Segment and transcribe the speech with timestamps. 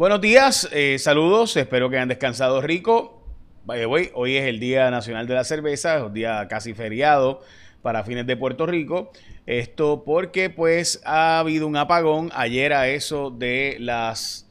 [0.00, 3.22] Buenos días, eh, saludos, espero que hayan descansado rico.
[3.66, 7.42] Hoy, es el Día Nacional de la Cerveza, es un día casi feriado
[7.82, 9.12] para fines de Puerto Rico.
[9.44, 14.48] Esto porque pues ha habido un apagón ayer a eso de las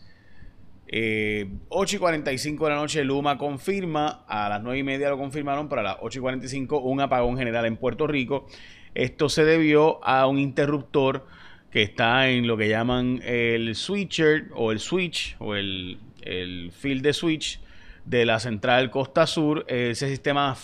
[0.87, 3.03] 8 y 45 de la noche.
[3.03, 7.01] Luma confirma, a las 9 y media lo confirmaron, para las 8 y 45 un
[7.01, 8.45] apagón general en Puerto Rico.
[8.93, 11.25] Esto se debió a un interruptor
[11.71, 17.03] que está en lo que llaman el switcher o el switch o el, el field
[17.03, 17.59] de switch
[18.05, 19.65] de la central Costa Sur.
[19.67, 20.55] Ese sistema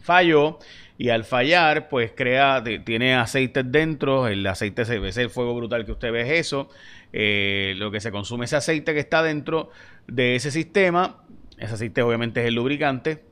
[0.00, 0.58] falló
[0.98, 5.86] y al fallar, pues crea, tiene aceite dentro, el aceite se ve, el fuego brutal
[5.86, 6.68] que usted ve es eso,
[7.14, 9.70] eh, lo que se consume ese aceite que está dentro
[10.06, 11.24] de ese sistema,
[11.56, 13.24] ese aceite obviamente es el lubricante,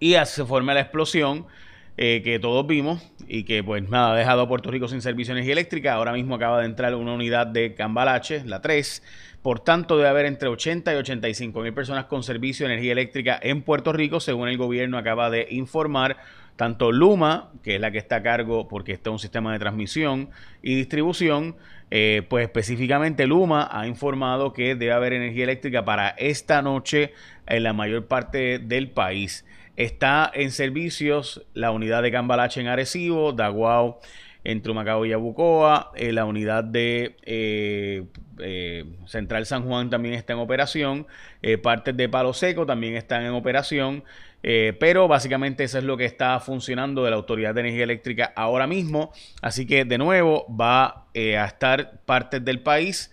[0.00, 1.46] y se forma la explosión
[1.96, 5.34] eh, que todos vimos y que pues nada, ha dejado a Puerto Rico sin servicio
[5.34, 5.94] de energía eléctrica.
[5.94, 9.02] Ahora mismo acaba de entrar una unidad de Cambalache, la 3.
[9.42, 13.38] Por tanto, debe haber entre 80 y 85 mil personas con servicio de energía eléctrica
[13.42, 16.16] en Puerto Rico, según el gobierno acaba de informar.
[16.56, 20.28] Tanto Luma, que es la que está a cargo porque está un sistema de transmisión
[20.62, 21.56] y distribución,
[21.90, 27.14] eh, pues específicamente Luma ha informado que debe haber energía eléctrica para esta noche
[27.46, 29.44] en la mayor parte del país.
[29.76, 34.00] Está en servicios la unidad de Cambalache en Arecibo, Daguao
[34.44, 38.04] en Trumacao y Yabucoa, eh, la unidad de eh,
[38.38, 41.06] eh, Central San Juan también está en operación,
[41.62, 44.04] partes de Palo Seco también están en operación,
[44.42, 48.66] pero básicamente eso es lo que está funcionando de la Autoridad de Energía Eléctrica ahora
[48.66, 53.12] mismo, así que de nuevo va a estar partes del país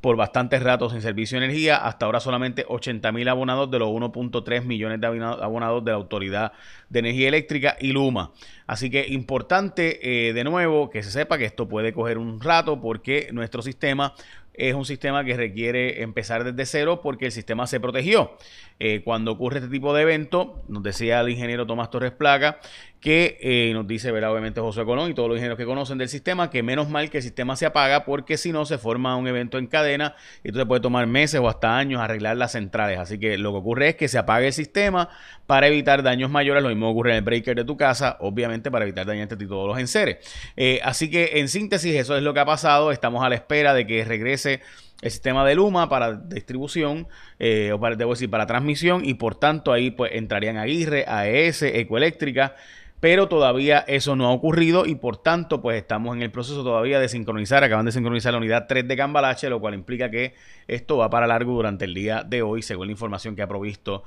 [0.00, 1.76] por bastantes ratos sin servicio de energía.
[1.76, 6.52] Hasta ahora solamente 80 mil abonados de los 1.3 millones de abonados de la Autoridad
[6.88, 8.32] de Energía Eléctrica y Luma.
[8.66, 12.80] Así que importante eh, de nuevo que se sepa que esto puede coger un rato
[12.80, 14.14] porque nuestro sistema
[14.58, 18.36] es un sistema que requiere empezar desde cero porque el sistema se protegió.
[18.80, 22.58] Eh, cuando ocurre este tipo de evento, nos decía el ingeniero Tomás Torres Placa,
[23.00, 24.32] que eh, nos dice, ¿verdad?
[24.32, 27.18] obviamente José Colón y todos los ingenieros que conocen del sistema, que menos mal que
[27.18, 30.66] el sistema se apaga porque si no se forma un evento en cadena y entonces
[30.66, 32.98] puede tomar meses o hasta años arreglar las centrales.
[32.98, 35.08] Así que lo que ocurre es que se apague el sistema
[35.46, 36.62] para evitar daños mayores.
[36.62, 39.78] Lo mismo ocurre en el breaker de tu casa, obviamente para evitar dañarte todos los
[39.78, 40.18] enseres.
[40.56, 42.90] Eh, así que en síntesis, eso es lo que ha pasado.
[42.90, 44.60] Estamos a la espera de que regrese
[45.00, 47.06] el sistema de Luma para distribución,
[47.38, 51.62] eh, o para, debo decir, para transmisión, y por tanto ahí pues entrarían Aguirre, AES,
[51.62, 52.56] Ecoeléctrica,
[53.00, 56.98] pero todavía eso no ha ocurrido y por tanto pues estamos en el proceso todavía
[56.98, 60.34] de sincronizar, acaban de sincronizar la unidad 3 de Cambalache, lo cual implica que
[60.66, 64.04] esto va para largo durante el día de hoy, según la información que ha provisto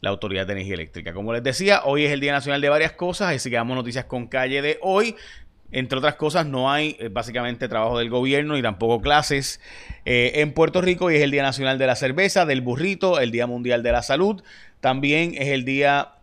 [0.00, 1.14] la Autoridad de Energía Eléctrica.
[1.14, 4.04] Como les decía, hoy es el Día Nacional de varias cosas, así que damos noticias
[4.04, 5.16] con calle de hoy.
[5.72, 9.60] Entre otras cosas, no hay eh, básicamente trabajo del gobierno y tampoco clases
[10.04, 11.10] eh, en Puerto Rico.
[11.10, 14.02] Y es el Día Nacional de la Cerveza, del Burrito, el Día Mundial de la
[14.02, 14.42] Salud.
[14.80, 16.13] También es el Día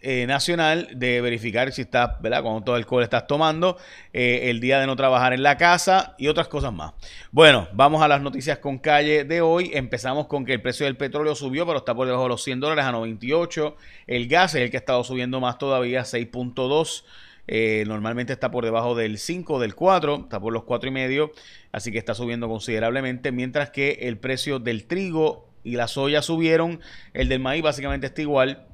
[0.00, 2.42] eh, Nacional de verificar si estás, ¿verdad?
[2.42, 3.76] Cuánto alcohol estás tomando.
[4.12, 6.92] el Día de no trabajar en la casa y otras cosas más.
[7.30, 9.70] Bueno, vamos a las noticias con calle de hoy.
[9.74, 12.60] Empezamos con que el precio del petróleo subió, pero está por debajo de los 100
[12.60, 13.76] dólares a 98.
[14.06, 17.04] El gas es el que ha estado subiendo más todavía, 6.2.
[17.48, 21.32] Eh, normalmente está por debajo del 5, del 4, está por los 4 y medio,
[21.72, 26.80] así que está subiendo considerablemente, mientras que el precio del trigo y la soya subieron,
[27.12, 28.66] el del maíz básicamente está igual.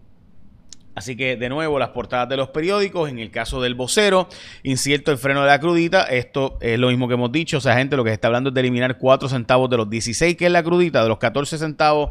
[0.95, 4.29] Así que de nuevo las portadas de los periódicos, en el caso del vocero,
[4.63, 7.77] incierto el freno de la crudita, esto es lo mismo que hemos dicho, o sea,
[7.77, 10.53] gente lo que está hablando es de eliminar 4 centavos de los 16 que es
[10.53, 12.11] la crudita, de los 14 centavos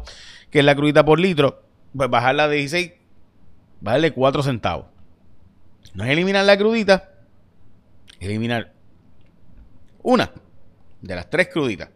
[0.50, 1.62] que es la crudita por litro,
[1.96, 2.92] pues bajarla de 16,
[3.80, 4.86] vale 4 centavos.
[5.94, 7.10] No es eliminar la crudita,
[8.18, 8.72] es eliminar
[10.02, 10.32] una
[11.00, 11.90] de las tres cruditas.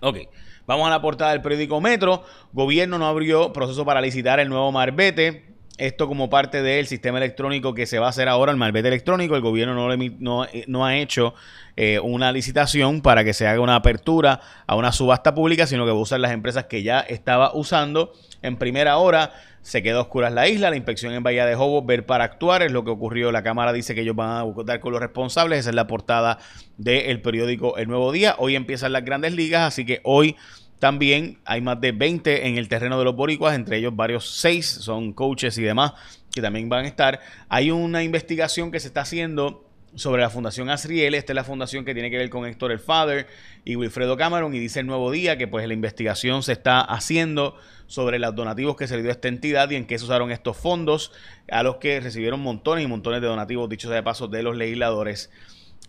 [0.00, 0.18] Ok,
[0.66, 2.24] vamos a la portada del periódico Metro.
[2.52, 5.48] Gobierno no abrió proceso para licitar el nuevo Marbete.
[5.78, 9.36] Esto como parte del sistema electrónico que se va a hacer ahora, el Marbete electrónico.
[9.36, 11.34] El gobierno no, no, eh, no ha hecho
[11.76, 15.92] eh, una licitación para que se haga una apertura a una subasta pública, sino que
[15.92, 19.32] va a usar las empresas que ya estaba usando en primera hora
[19.68, 22.72] se quedó oscuras la isla, la inspección en Bahía de Jobo, ver para actuar, es
[22.72, 23.32] lo que ocurrió.
[23.32, 25.58] La Cámara dice que ellos van a dar con los responsables.
[25.58, 26.38] Esa es la portada
[26.78, 28.34] del periódico El Nuevo Día.
[28.38, 30.36] Hoy empiezan las grandes ligas, así que hoy
[30.78, 34.66] también hay más de 20 en el terreno de los boricuas, entre ellos varios seis
[34.66, 35.94] son coaches y demás
[36.34, 37.20] que también van a estar.
[37.48, 39.64] Hay una investigación que se está haciendo
[39.94, 41.14] sobre la Fundación Asriel.
[41.14, 43.26] Esta es la fundación que tiene que ver con Héctor el Father
[43.64, 44.54] y Wilfredo Cameron.
[44.54, 48.76] Y dice el nuevo día que pues la investigación se está haciendo sobre los donativos
[48.76, 51.10] que se le dio a esta entidad y en qué se usaron estos fondos,
[51.50, 55.30] a los que recibieron montones y montones de donativos, dichos de paso, de los legisladores.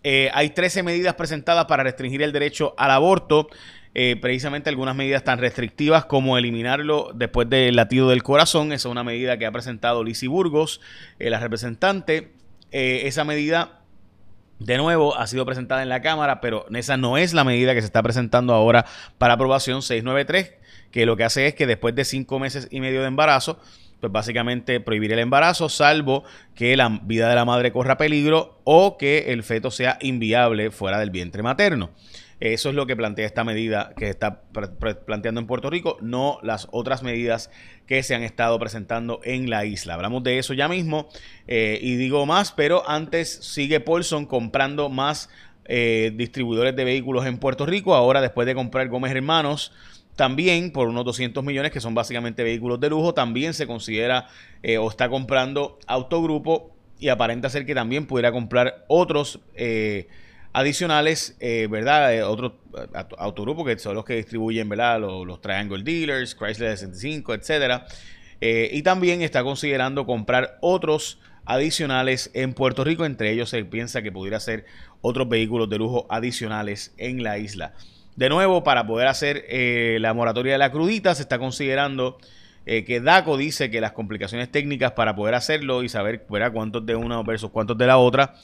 [0.03, 3.49] Eh, hay 13 medidas presentadas para restringir el derecho al aborto.
[3.95, 8.71] Eh, precisamente algunas medidas tan restrictivas como eliminarlo después del latido del corazón.
[8.71, 10.79] Esa es una medida que ha presentado Lizzie Burgos,
[11.17, 12.31] eh, la representante.
[12.71, 13.81] Eh, esa medida,
[14.59, 17.81] de nuevo, ha sido presentada en la Cámara, pero esa no es la medida que
[17.81, 18.85] se está presentando ahora
[19.17, 20.53] para aprobación 693,
[20.91, 23.59] que lo que hace es que después de cinco meses y medio de embarazo,
[23.99, 28.97] pues básicamente prohibir el embarazo, salvo que la vida de la madre corra peligro o
[28.97, 31.89] que el feto sea inviable fuera del vientre materno.
[32.39, 34.43] Eso es lo que plantea esta medida que está
[35.05, 37.51] planteando en Puerto Rico, no las otras medidas
[37.85, 39.95] que se han estado presentando en la isla.
[39.95, 41.09] Hablamos de eso ya mismo
[41.47, 45.29] eh, y digo más, pero antes sigue Paulson comprando más
[45.65, 47.93] eh, distribuidores de vehículos en Puerto Rico.
[47.93, 49.73] Ahora, después de comprar Gómez Hermanos,
[50.15, 54.27] también por unos 200 millones, que son básicamente vehículos de lujo, también se considera
[54.63, 59.41] eh, o está comprando Autogrupo y aparenta ser que también pudiera comprar otros
[60.59, 62.13] adicionales, eh, ¿verdad?
[62.13, 64.99] Eh, otros eh, autogrupos que son los que distribuyen, ¿verdad?
[64.99, 67.85] Los, Triangle Dealers, Chrysler 65, etcétera.
[68.41, 73.05] y también está considerando comprar otros adicionales en Puerto Rico.
[73.05, 74.65] Entre ellos se piensa que pudiera ser
[75.01, 77.73] otros vehículos de lujo adicionales en la isla.
[78.15, 79.45] De nuevo, para poder hacer
[80.01, 82.17] la moratoria de la crudita, se está considerando
[82.65, 87.21] que DACO dice que las complicaciones técnicas para poder hacerlo y saber cuántos de una
[87.23, 88.35] versus cuántos de la otra,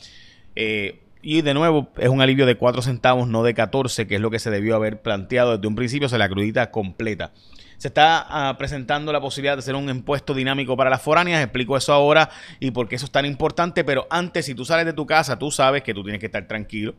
[1.26, 4.30] y de nuevo, es un alivio de 4 centavos, no de 14, que es lo
[4.30, 7.32] que se debió haber planteado desde un principio, se la crudita completa.
[7.78, 11.42] Se está ah, presentando la posibilidad de hacer un impuesto dinámico para las foráneas.
[11.42, 12.30] Explico eso ahora
[12.60, 13.84] y por qué eso es tan importante.
[13.84, 16.48] Pero antes, si tú sales de tu casa, tú sabes que tú tienes que estar
[16.48, 16.94] tranquilo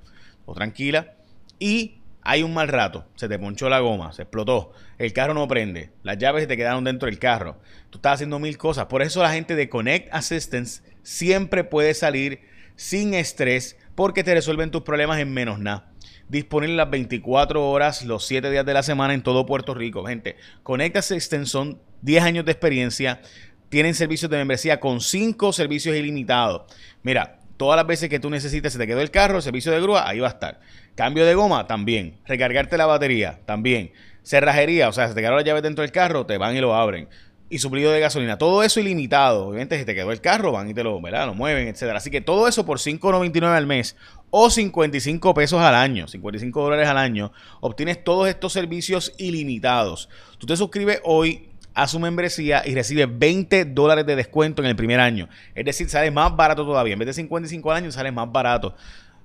[0.44, 1.14] o tranquila.
[1.60, 3.06] Y hay un mal rato.
[3.14, 4.72] Se te ponchó la goma, se explotó.
[4.98, 5.92] El carro no prende.
[6.02, 7.58] Las llaves se te quedaron dentro del carro.
[7.90, 8.86] Tú estás haciendo mil cosas.
[8.86, 12.40] Por eso la gente de Connect Assistance siempre puede salir
[12.74, 15.90] sin estrés porque te resuelven tus problemas en menos nada.
[16.28, 20.04] Disponible las 24 horas, los 7 días de la semana en todo Puerto Rico.
[20.04, 23.20] Gente, Conecta Assistant son 10 años de experiencia.
[23.68, 26.62] Tienen servicios de membresía con 5 servicios ilimitados.
[27.02, 30.08] Mira, todas las veces que tú necesites, se te quedó el carro, servicio de grúa,
[30.08, 30.60] ahí va a estar.
[30.94, 32.18] Cambio de goma, también.
[32.26, 33.92] Recargarte la batería, también.
[34.22, 36.74] Cerrajería, o sea, se te quedaron las llaves dentro del carro, te van y lo
[36.74, 37.08] abren
[37.48, 38.38] y suplido de gasolina.
[38.38, 39.48] Todo eso ilimitado.
[39.48, 41.26] Obviamente, si te quedó el carro, van y te lo, ¿verdad?
[41.26, 41.98] lo mueven, etcétera.
[41.98, 43.96] Así que todo eso por $5.99 al mes
[44.30, 50.08] o 55 pesos al año, 55 dólares al año, obtienes todos estos servicios ilimitados.
[50.38, 54.76] Tú te suscribes hoy a su membresía y recibes 20 dólares de descuento en el
[54.76, 55.28] primer año.
[55.54, 56.94] Es decir, sale más barato todavía.
[56.94, 58.74] En vez de 55 al año, sale más barato.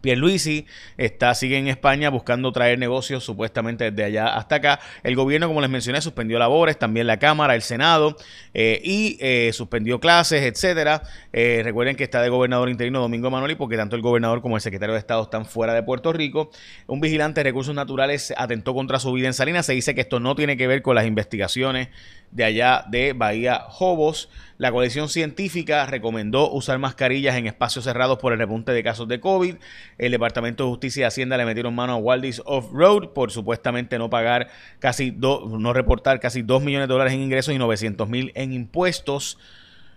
[0.00, 4.80] Pierluisi está, sigue en España buscando traer negocios supuestamente desde allá hasta acá.
[5.02, 8.16] El gobierno, como les mencioné, suspendió labores, también la Cámara, el Senado,
[8.54, 11.02] eh, y eh, suspendió clases, etcétera.
[11.32, 14.62] Eh, recuerden que está de gobernador interino Domingo Manoli, porque tanto el gobernador como el
[14.62, 16.50] secretario de Estado están fuera de Puerto Rico.
[16.86, 19.66] Un vigilante de recursos naturales atentó contra su vida en Salinas.
[19.66, 21.88] Se dice que esto no tiene que ver con las investigaciones
[22.30, 24.28] de allá de Bahía Jobos.
[24.56, 29.20] La coalición científica recomendó usar mascarillas en espacios cerrados por el repunte de casos de
[29.20, 29.56] COVID.
[29.98, 34.10] El Departamento de Justicia y Hacienda le metieron mano a Waldis Off-Road por supuestamente no
[34.10, 38.52] pagar casi, no reportar casi 2 millones de dólares en ingresos y 900 mil en
[38.52, 39.38] impuestos.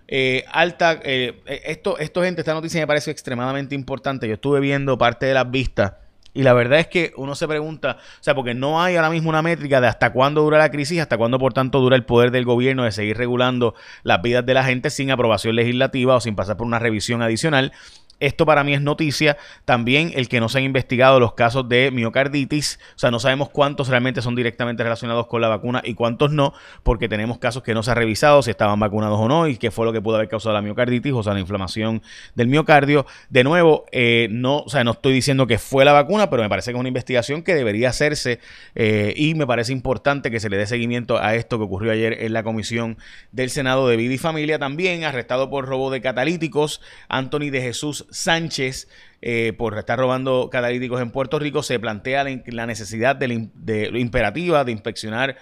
[0.08, 4.28] Eh, alta, eh, esto, esto, gente, esta noticia me parece extremadamente importante.
[4.28, 5.94] Yo estuve viendo parte de las vistas
[6.34, 9.30] y la verdad es que uno se pregunta, o sea, porque no hay ahora mismo
[9.30, 12.32] una métrica de hasta cuándo dura la crisis, hasta cuándo por tanto dura el poder
[12.32, 16.36] del gobierno de seguir regulando las vidas de la gente sin aprobación legislativa o sin
[16.36, 17.74] pasar por una revisión adicional.
[18.22, 19.38] Esto para mí es noticia.
[19.66, 22.80] También el que no se han investigado los casos de miocarditis.
[22.96, 26.54] O sea, no sabemos cuántos realmente son directamente relacionados con la vacuna y cuántos no,
[26.84, 29.72] porque tenemos casos que no se ha revisado si estaban vacunados o no y qué
[29.72, 32.02] fue lo que pudo haber causado la miocarditis, o sea, la inflamación
[32.36, 33.06] del miocardio.
[33.30, 36.50] De nuevo, eh, no, o sea, no estoy diciendo que fue la vacuna, pero me
[36.50, 38.40] parece que es una investigación que debería hacerse
[38.76, 42.24] eh, y me parece importante que se le dé seguimiento a esto que ocurrió ayer
[42.24, 42.98] en la comisión
[43.32, 44.60] del Senado de Vida y Familia.
[44.60, 48.88] También arrestado por robo de catalíticos, Anthony de Jesús Sánchez,
[49.22, 53.50] eh, por estar robando catalíticos en Puerto Rico, se plantea la, necesidad de,
[53.94, 55.38] imperativa de inspeccionar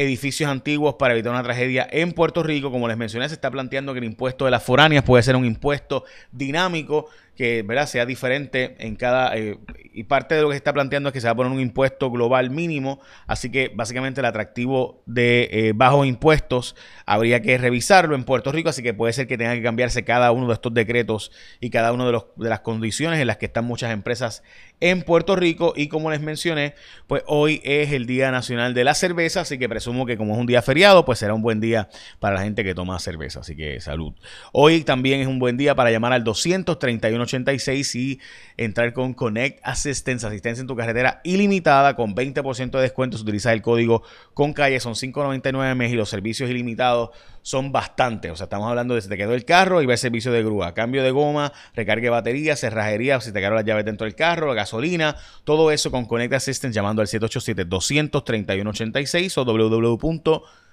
[0.00, 2.70] edificios antiguos para evitar una tragedia en Puerto Rico.
[2.70, 5.44] Como les mencioné, se está planteando que el impuesto de las foráneas puede ser un
[5.44, 7.08] impuesto dinámico
[7.40, 7.86] que ¿verdad?
[7.86, 9.34] sea diferente en cada...
[9.34, 9.58] Eh,
[9.94, 11.58] y parte de lo que se está planteando es que se va a poner un
[11.58, 16.76] impuesto global mínimo, así que básicamente el atractivo de eh, bajos impuestos
[17.06, 20.32] habría que revisarlo en Puerto Rico, así que puede ser que tenga que cambiarse cada
[20.32, 23.46] uno de estos decretos y cada una de, los, de las condiciones en las que
[23.46, 24.42] están muchas empresas
[24.78, 26.74] en Puerto Rico y como les mencioné,
[27.06, 30.40] pues hoy es el Día Nacional de la Cerveza, así que presumo que como es
[30.40, 33.56] un día feriado, pues será un buen día para la gente que toma cerveza, así
[33.56, 34.12] que salud.
[34.52, 38.20] Hoy también es un buen día para llamar al 231 86 y
[38.56, 43.52] entrar con Connect Assistance, asistencia en tu carretera ilimitada con 20% de descuento si utilizas
[43.52, 44.02] el código
[44.34, 47.10] con calle, son 5.99 mes y los servicios ilimitados
[47.42, 48.30] son bastantes.
[48.30, 50.42] O sea, estamos hablando de si te quedó el carro y va el servicio de
[50.42, 54.14] grúa, cambio de goma, recargue de batería, cerrajería, si te quedaron las llaves dentro del
[54.14, 60.69] carro, gasolina, todo eso con Connect Assistance llamando al 787 231 86 o www.connect.com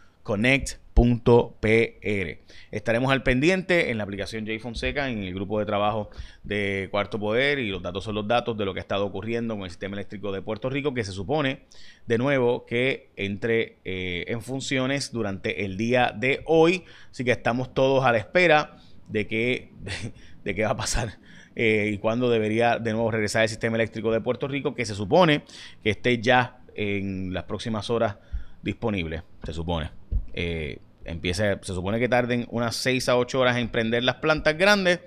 [0.94, 2.38] .pr.
[2.72, 6.10] Estaremos al pendiente en la aplicación J Fonseca, en el grupo de trabajo
[6.44, 9.56] de Cuarto Poder, y los datos son los datos de lo que ha estado ocurriendo
[9.56, 11.62] con el sistema eléctrico de Puerto Rico, que se supone,
[12.08, 16.84] de nuevo, que entre eh, en funciones durante el día de hoy.
[17.12, 19.72] Así que estamos todos a la espera de qué
[20.44, 21.20] de, qué va a pasar.
[21.56, 24.94] Eh, y cuándo debería de nuevo regresar el sistema eléctrico de Puerto Rico, que se
[24.94, 25.44] supone
[25.84, 28.18] que esté ya en las próximas horas
[28.62, 29.92] disponible, se supone.
[30.34, 34.58] Eh, empieza, se supone que tarden unas 6 a 8 horas en prender las plantas
[34.58, 35.00] grandes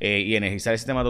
[0.00, 1.04] eh, y energizar el sistema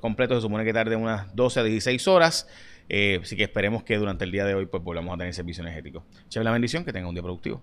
[0.00, 2.48] completo se supone que tarde unas 12 a 16 horas.
[2.88, 5.62] Eh, así que esperemos que durante el día de hoy pues volvamos a tener servicio
[5.62, 6.06] energético.
[6.28, 7.62] Chévere la bendición, que tenga un día productivo.